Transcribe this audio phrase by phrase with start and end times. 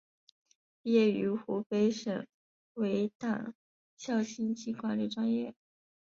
[0.81, 2.25] 毕业于湖北省
[2.73, 3.53] 委党
[3.95, 5.53] 校经济管理专业。